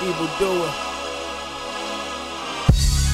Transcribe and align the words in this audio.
Evil 0.00 0.28
doer. 0.38 0.72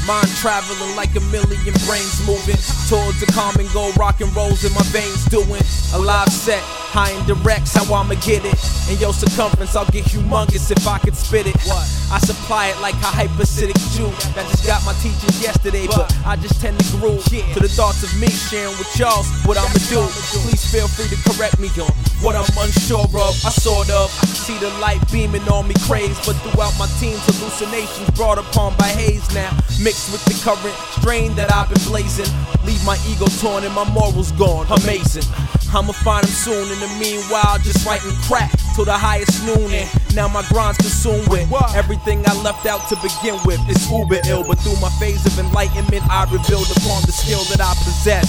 Mind 0.07 0.29
traveling 0.37 0.95
like 0.97 1.17
a 1.17 1.21
million 1.33 1.73
brains 1.87 2.21
moving 2.27 2.61
towards 2.91 3.21
the 3.21 3.31
common 3.33 3.67
goal. 3.73 3.91
Rock 3.93 4.21
and 4.21 4.35
rolls 4.37 4.65
in 4.65 4.73
my 4.75 4.83
veins 4.93 5.25
doing 5.27 5.63
a 5.95 5.99
live 5.99 6.29
set. 6.29 6.84
High 6.95 7.11
and 7.11 7.27
directs 7.27 7.75
how 7.75 7.83
I'ma 7.91 8.15
get 8.23 8.47
it. 8.47 8.55
In 8.87 8.95
your 9.03 9.13
circumference, 9.13 9.75
I'll 9.75 9.91
get 9.91 10.07
humongous 10.07 10.71
if 10.71 10.87
I 10.87 11.03
could 11.03 11.17
spit 11.17 11.51
it. 11.51 11.59
What? 11.67 11.83
I 12.15 12.23
supply 12.23 12.71
it 12.71 12.79
like 12.79 12.95
a 13.03 13.11
hypercitic 13.11 13.75
Jew 13.99 14.07
that 14.39 14.47
just 14.47 14.63
got 14.63 14.79
my 14.87 14.95
teachings 15.03 15.43
yesterday, 15.43 15.89
but 15.91 16.07
I 16.23 16.37
just 16.37 16.61
tend 16.63 16.79
to 16.79 16.87
groove 17.03 17.25
to 17.27 17.59
the 17.59 17.67
thoughts 17.67 18.07
of 18.07 18.15
me 18.21 18.31
sharing 18.31 18.79
with 18.79 18.95
y'all 18.95 19.27
what 19.43 19.59
I'ma 19.59 19.75
do. 19.91 20.07
Please 20.39 20.63
feel 20.71 20.87
free 20.87 21.11
to 21.11 21.19
correct 21.35 21.59
me 21.59 21.67
on 21.83 21.91
what 22.23 22.39
I'm 22.39 22.47
unsure 22.63 23.11
of. 23.11 23.35
I 23.43 23.51
sort 23.51 23.91
of 23.91 24.07
see 24.31 24.55
the 24.63 24.71
light 24.79 25.03
beaming 25.11 25.43
on 25.51 25.67
me, 25.67 25.75
craze, 25.91 26.15
but 26.23 26.39
throughout 26.47 26.79
my 26.79 26.87
teens, 27.03 27.27
hallucinations 27.27 28.07
brought 28.15 28.39
upon 28.39 28.79
by 28.79 28.95
haze 28.95 29.27
now, 29.35 29.51
mixed 29.83 30.15
with 30.15 30.23
the 30.31 30.39
current 30.47 30.79
strain 30.95 31.35
that 31.35 31.51
I've 31.51 31.67
been 31.67 31.83
blazing. 31.91 32.31
Leave 32.63 32.87
my 32.87 32.95
ego 33.11 33.27
torn 33.43 33.65
and 33.65 33.75
my 33.75 33.83
morals 33.91 34.31
gone. 34.39 34.71
Amazing. 34.71 35.27
I'ma 35.75 35.91
find 35.91 36.23
them 36.23 36.31
soon. 36.31 36.71
In 36.71 36.79
the 36.85 36.99
meanwhile, 36.99 37.59
just 37.59 37.87
writing 37.87 38.13
crack 38.29 38.53
till 38.75 38.85
the 38.85 38.97
highest 38.97 39.45
noon. 39.47 39.73
And 39.73 39.89
now 40.15 40.29
my 40.29 40.45
grind's 40.53 40.79
consumed 40.79 41.29
with 41.29 41.49
everything 41.75 42.23
I 42.27 42.35
left 42.43 42.67
out 42.67 42.89
to 42.89 42.97
begin 42.97 43.41
with. 43.45 43.61
It's 43.69 43.91
uber 43.91 44.21
ill, 44.29 44.45
but 44.45 44.59
through 44.61 44.79
my 44.81 44.91
phase 45.01 45.25
of 45.27 45.39
enlightenment, 45.39 46.05
I 46.11 46.25
revealed 46.25 46.71
upon 46.77 47.03
the 47.07 47.13
skill 47.13 47.45
that 47.55 47.61
I 47.61 47.73
possess. 47.85 48.29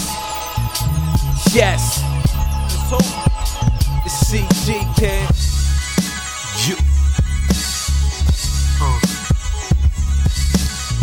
Yes. 1.53 2.01
It's 4.05 4.31
CG, 4.31 4.95
kid. 4.95 5.34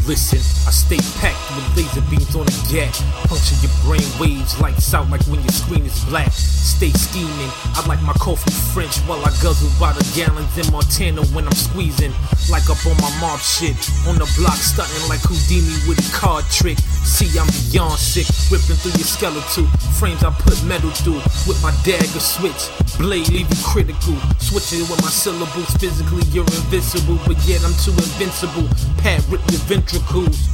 Listen, 0.06 0.42
I 0.66 0.74
stay 0.74 0.98
packed 1.22 1.38
with 1.54 1.76
laser 1.78 2.02
beams 2.10 2.34
on 2.34 2.46
the 2.46 2.58
gat. 2.66 2.90
Puncture 3.30 3.54
your 3.62 3.70
brain 3.86 4.02
waves, 4.18 4.58
lights 4.58 4.92
out 4.94 5.08
like 5.10 5.22
when 5.30 5.38
your 5.40 5.54
screen 5.54 5.86
is 5.86 6.04
black. 6.06 6.32
Stay 6.32 6.90
scheming, 6.90 7.50
I 7.78 7.86
like 7.86 8.02
my 8.02 8.12
coffee 8.18 8.50
French 8.74 8.98
while 9.06 9.22
I 9.22 9.30
guzzle 9.38 9.70
by 9.78 9.94
the 9.94 10.02
gallons 10.18 10.50
in 10.58 10.66
Montana 10.74 11.22
when 11.30 11.46
I'm 11.46 11.54
squeezing. 11.54 12.10
Like 12.50 12.66
up 12.66 12.82
on 12.82 12.98
my 12.98 13.14
mob 13.22 13.38
shit, 13.38 13.78
on 14.10 14.18
the 14.18 14.26
block 14.34 14.58
stunting 14.58 15.06
like 15.06 15.22
Houdini 15.22 15.86
with 15.86 16.02
a 16.02 16.08
card 16.10 16.44
trick. 16.50 16.78
See, 17.06 17.30
I'm 17.38 17.46
beyond 17.70 17.94
sick, 18.02 18.26
ripping 18.50 18.82
through 18.82 18.98
your 18.98 19.06
skeletal. 19.06 19.70
Frames 20.02 20.26
I 20.26 20.34
put 20.34 20.58
metal 20.66 20.90
through 20.90 21.22
with 21.46 21.62
my 21.62 21.70
dagger 21.86 22.18
switch. 22.18 22.74
Blade 22.98 23.30
you 23.30 23.46
critical. 23.62 24.18
Switching 24.42 24.82
with 24.90 24.98
my 24.98 25.14
syllables, 25.14 25.70
physically 25.78 26.26
you're 26.34 26.48
invincible, 26.58 27.22
but 27.22 27.38
yet 27.46 27.62
I'm 27.62 27.74
too 27.78 27.94
invincible. 27.94 28.66
Pat 28.98 29.22
rip 29.30 29.42
your 29.50 29.62
ventricles. 29.92 30.48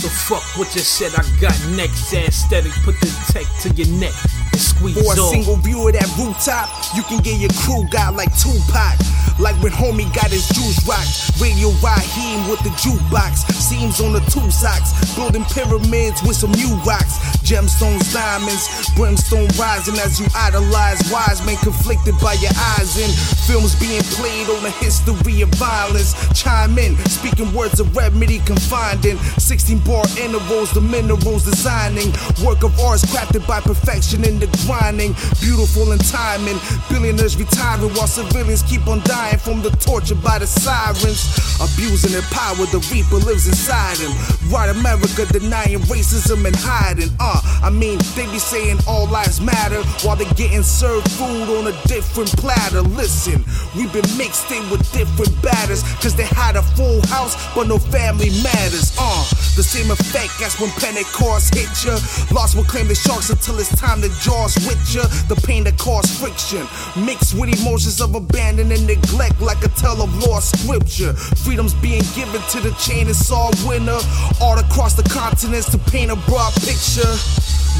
So 0.00 0.08
fuck 0.08 0.42
what 0.58 0.74
you 0.74 0.80
said, 0.80 1.12
I 1.16 1.22
got 1.40 1.54
next 1.76 2.12
aesthetic. 2.12 2.72
Put 2.84 3.00
the 3.00 3.08
tech 3.32 3.46
to 3.62 3.70
your 3.74 3.88
neck 3.98 4.12
and 4.52 4.60
squeeze 4.60 4.94
For 4.94 5.16
a 5.16 5.22
off. 5.22 5.30
single 5.30 5.56
view 5.56 5.86
of 5.86 5.94
that 5.94 6.08
rooftop, 6.18 6.68
you 6.94 7.02
can 7.04 7.22
get 7.22 7.40
your 7.40 7.50
crew 7.64 7.86
got 7.90 8.14
like 8.14 8.30
Tupac. 8.38 8.98
Like 9.40 9.58
when 9.62 9.72
homie 9.72 10.06
got 10.14 10.30
his 10.30 10.46
juice 10.54 10.78
rocked. 10.86 11.40
Radio 11.42 11.74
Raheem 11.82 12.46
with 12.46 12.62
the 12.62 12.70
jukebox. 12.78 13.50
Seams 13.50 13.98
on 14.00 14.12
the 14.12 14.22
two 14.30 14.46
socks. 14.50 14.94
Building 15.16 15.44
pyramids 15.50 16.22
with 16.22 16.36
some 16.36 16.52
new 16.52 16.70
rocks. 16.86 17.18
Gemstones, 17.44 18.10
diamonds, 18.10 18.88
brimstone 18.96 19.48
rising 19.60 19.98
as 20.00 20.18
you 20.18 20.26
idolize. 20.34 20.96
Wise 21.12 21.44
men 21.44 21.56
conflicted 21.60 22.14
by 22.18 22.32
your 22.40 22.52
eyes 22.80 22.96
and 22.96 23.12
films 23.44 23.76
being 23.76 24.00
played 24.16 24.48
on 24.48 24.62
the 24.62 24.70
history 24.80 25.42
of 25.42 25.50
violence. 25.60 26.16
Chime 26.32 26.78
in, 26.78 26.96
speaking 27.04 27.52
words 27.52 27.80
of 27.80 27.94
remedy 27.94 28.38
confined 28.48 29.04
in 29.04 29.18
16 29.36 29.78
bar 29.80 30.04
intervals, 30.18 30.72
the 30.72 30.80
minerals 30.80 31.44
designing. 31.44 32.08
Work 32.40 32.64
of 32.64 32.72
arts 32.80 33.04
crafted 33.12 33.46
by 33.46 33.60
perfection 33.60 34.24
in 34.24 34.40
the 34.40 34.48
grinding. 34.64 35.12
Beautiful 35.44 35.92
in 35.92 35.98
timing. 35.98 36.56
Billionaires 36.88 37.36
retiring 37.36 37.92
while 37.92 38.08
civilians 38.08 38.62
keep 38.62 38.86
on 38.88 39.00
dying 39.04 39.38
from 39.38 39.60
the 39.60 39.70
torture 39.84 40.16
by 40.16 40.38
the 40.38 40.46
sirens. 40.46 41.28
Abusing 41.60 42.12
their 42.12 42.24
power, 42.32 42.64
the 42.72 42.80
reaper 42.88 43.20
lives 43.20 43.46
inside 43.46 43.98
them. 44.00 44.12
White 44.50 44.70
America 44.70 45.26
denying 45.28 45.84
racism 45.92 46.46
and 46.46 46.56
hiding. 46.56 47.10
Uh, 47.20 47.33
I 47.62 47.70
mean, 47.70 47.98
they 48.14 48.26
be 48.26 48.38
saying 48.38 48.78
all 48.86 49.06
lives 49.08 49.40
matter 49.40 49.82
while 50.04 50.16
they 50.16 50.28
getting 50.34 50.62
served 50.62 51.10
food 51.12 51.48
on 51.58 51.66
a 51.66 51.74
different 51.88 52.30
platter. 52.36 52.82
Listen, 52.82 53.44
we've 53.76 53.92
been 53.92 54.08
mixed 54.16 54.50
in 54.50 54.68
with 54.70 54.84
different 54.92 55.32
batters, 55.42 55.82
cause 56.02 56.14
they 56.14 56.26
had 56.26 56.56
a 56.56 56.62
full 56.62 57.00
house, 57.06 57.34
but 57.54 57.66
no 57.66 57.78
family 57.78 58.30
matters. 58.42 58.94
Uh, 58.98 59.24
the 59.56 59.62
same 59.62 59.90
effect 59.90 60.34
as 60.42 60.58
when 60.60 60.70
Pentecost 60.82 61.54
hit 61.54 61.70
ya. 61.84 61.94
Lost 62.34 62.56
will 62.56 62.64
claim 62.64 62.88
the 62.88 62.94
sharks 62.94 63.30
until 63.30 63.58
it's 63.58 63.74
time 63.78 64.02
to 64.02 64.10
jaws 64.20 64.54
with 64.66 64.82
ya. 64.92 65.02
The 65.28 65.40
pain 65.46 65.64
that 65.64 65.78
caused 65.78 66.10
friction, 66.18 66.66
mixed 67.04 67.34
with 67.34 67.54
emotions 67.60 68.00
of 68.00 68.14
abandon 68.14 68.72
and 68.72 68.86
neglect, 68.86 69.40
like 69.40 69.62
a 69.64 69.68
tell 69.68 70.02
of 70.02 70.10
lost 70.26 70.58
scripture. 70.58 71.14
Freedom's 71.14 71.74
being 71.74 72.02
given 72.14 72.42
to 72.50 72.60
the 72.60 72.74
chain, 72.82 73.08
it's 73.08 73.30
all 73.30 73.52
winner. 73.64 73.98
All 74.40 74.58
across 74.58 74.94
the 74.94 75.06
continents 75.08 75.70
to 75.70 75.78
paint 75.90 76.10
a 76.10 76.16
broad 76.28 76.52
picture. 76.66 77.14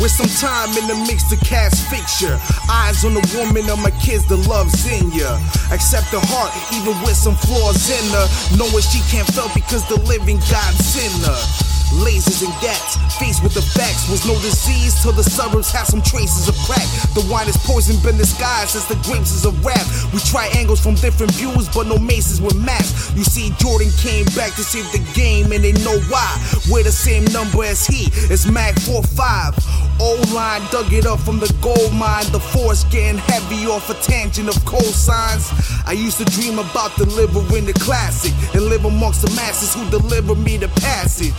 With 0.01 0.11
some 0.11 0.27
time 0.43 0.77
in 0.77 0.89
the 0.89 0.97
mix 1.07 1.23
to 1.31 1.37
cast 1.37 1.89
picture. 1.89 2.39
Eyes 2.69 3.05
on 3.05 3.15
the 3.15 3.25
woman 3.39 3.71
of 3.71 3.79
my 3.79 3.91
kids, 4.03 4.27
the 4.27 4.37
love's 4.49 4.87
in 4.91 5.13
ya. 5.13 5.39
Accept 5.71 6.11
the 6.11 6.21
heart, 6.21 6.51
even 6.75 7.01
with 7.03 7.17
some 7.17 7.37
flaws 7.37 7.91
in 7.91 8.05
her. 8.11 8.27
Knowing 8.57 8.83
she 8.83 9.01
can't 9.11 9.29
fail 9.33 9.51
because 9.55 9.87
the 9.89 10.01
living 10.03 10.39
God's 10.51 10.97
in 10.99 11.15
her. 11.23 11.74
Lasers 11.93 12.43
and 12.43 12.53
gats, 12.61 12.97
faced 13.19 13.43
with 13.43 13.55
the 13.55 13.63
facts, 13.63 14.09
was 14.09 14.27
no 14.27 14.35
disease 14.41 15.01
till 15.03 15.13
the 15.13 15.23
suburbs 15.23 15.71
had 15.71 15.85
some 15.85 16.03
traces 16.03 16.49
of 16.49 16.57
crack. 16.65 16.87
The 17.15 17.27
wine 17.31 17.49
is 17.49 17.57
poison, 17.59 18.01
been 18.03 18.17
disguised 18.17 18.75
as 18.77 18.87
the 18.89 18.97
grapes 19.07 19.33
is 19.33 19.45
a 19.45 19.53
rap. 19.63 19.85
We 20.13 20.21
try 20.21 20.49
angles 20.57 20.81
from 20.81 20.95
different 20.97 21.33
views, 21.35 21.69
but 21.69 21.87
no 21.87 21.99
maces 21.99 22.41
with 22.41 22.57
maps. 22.57 23.13
You 23.15 23.25
see, 23.25 23.51
Jordan 23.59 23.91
came 23.99 24.25
back 24.35 24.55
to 24.57 24.65
save 24.65 24.91
the 24.93 25.03
game, 25.15 25.53
and 25.53 25.63
they 25.63 25.73
know 25.85 25.99
why. 26.09 26.31
We're 26.71 26.83
the 26.83 26.93
same 26.93 27.25
number 27.27 27.65
as 27.65 27.87
he, 27.87 28.09
it's 28.33 28.47
Mag 28.47 28.79
45. 28.81 29.85
Old 30.01 30.31
line 30.33 30.63
dug 30.73 30.93
it 30.93 31.07
up 31.07 31.21
from 31.21 31.39
the 31.39 31.53
gold 31.63 31.95
mine. 31.95 32.27
The 32.33 32.41
force 32.41 32.83
getting 32.85 33.19
heavy 33.19 33.67
off 33.67 33.89
a 33.91 33.95
tangent 33.95 34.49
of 34.49 34.57
cosigns. 34.65 35.53
I 35.87 35.93
used 35.93 36.19
to 36.19 36.25
dream 36.25 36.59
about 36.59 36.97
delivering 36.97 37.67
the 37.67 37.75
classic 37.75 38.33
and 38.55 38.65
live 38.65 38.85
amongst 38.85 39.23
the 39.23 39.31
masses 39.37 39.75
who 39.75 39.89
deliver 39.91 40.35
me 40.35 40.57
the 40.57 40.69
passage. 40.81 41.35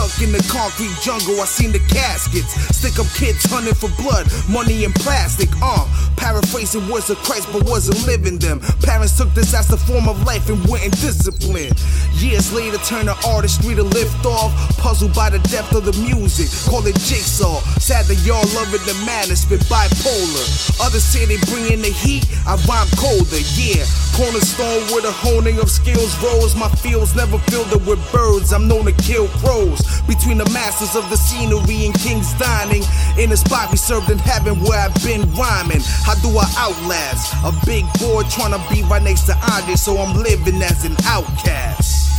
Stuck 0.00 0.22
in 0.24 0.32
the 0.32 0.40
concrete 0.48 0.96
jungle, 1.02 1.42
I 1.42 1.44
seen 1.44 1.72
the 1.72 1.78
caskets. 1.92 2.56
Stick 2.72 2.96
up 2.96 3.04
kids 3.12 3.44
hunting 3.44 3.76
for 3.76 3.92
blood, 4.00 4.24
money 4.48 4.88
and 4.88 4.94
plastic. 4.94 5.50
Uh, 5.60 5.84
paraphrasing 6.16 6.88
words 6.88 7.10
of 7.10 7.18
Christ, 7.20 7.52
but 7.52 7.68
wasn't 7.68 8.00
living 8.08 8.38
them. 8.38 8.60
Parents 8.80 9.12
took 9.12 9.28
this 9.34 9.52
as 9.52 9.68
the 9.68 9.76
form 9.76 10.08
of 10.08 10.24
life 10.24 10.48
and 10.48 10.56
went 10.64 10.88
in 10.88 10.90
discipline. 11.04 11.76
Years 12.16 12.48
later, 12.48 12.78
turn 12.80 13.12
the 13.12 13.16
artistry 13.28 13.74
to 13.74 13.82
lift 13.82 14.24
off. 14.24 14.56
Puzzled 14.80 15.12
by 15.12 15.28
the 15.28 15.38
depth 15.52 15.76
of 15.76 15.84
the 15.84 15.92
music, 16.00 16.48
call 16.64 16.80
it 16.88 16.96
jigsaw. 17.04 17.60
Sad 17.76 18.06
that 18.08 18.24
y'all 18.24 18.48
loving 18.56 18.80
the 18.88 18.96
madness, 19.04 19.44
spit 19.44 19.60
bipolar. 19.68 20.80
Others 20.80 21.04
say 21.04 21.28
they 21.28 21.36
bring 21.52 21.68
in 21.68 21.82
the 21.84 21.92
heat, 21.92 22.24
I 22.48 22.56
rhyme 22.64 22.88
colder, 22.96 23.44
yeah. 23.52 23.84
Cornerstone 24.16 24.80
where 24.88 25.04
the 25.04 25.12
honing 25.12 25.60
of 25.60 25.70
skills 25.70 26.16
rose. 26.24 26.56
My 26.56 26.68
fields 26.80 27.14
never 27.14 27.36
filled 27.52 27.72
it 27.72 27.84
with 27.84 28.00
birds. 28.12 28.52
I'm 28.52 28.66
known 28.66 28.84
to 28.86 28.92
kill 28.92 29.28
crows. 29.44 29.79
Between 30.06 30.38
the 30.38 30.48
masters 30.50 30.96
of 30.96 31.08
the 31.10 31.16
scenery 31.16 31.86
and 31.86 31.94
king's 31.94 32.32
dining. 32.34 32.82
In 33.18 33.32
a 33.32 33.36
spot 33.36 33.70
we 33.70 33.76
served 33.76 34.10
in 34.10 34.18
heaven 34.18 34.60
where 34.60 34.78
I've 34.78 34.94
been 35.02 35.22
rhyming. 35.34 35.80
How 36.04 36.14
do 36.16 36.28
I 36.36 36.46
outlast? 36.58 37.34
A 37.44 37.52
big 37.66 37.84
boy 37.98 38.22
trying 38.30 38.52
to 38.52 38.62
be 38.72 38.82
right 38.84 39.02
next 39.02 39.22
to 39.26 39.36
Andre, 39.52 39.74
so 39.74 39.98
I'm 39.98 40.16
living 40.16 40.62
as 40.62 40.84
an 40.84 40.96
outcast. 41.04 42.09